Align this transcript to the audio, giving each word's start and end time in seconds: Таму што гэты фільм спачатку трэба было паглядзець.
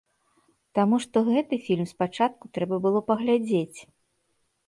Таму 0.77 0.95
што 1.03 1.17
гэты 1.27 1.59
фільм 1.65 1.85
спачатку 1.93 2.45
трэба 2.57 2.75
было 2.85 2.99
паглядзець. 3.09 3.79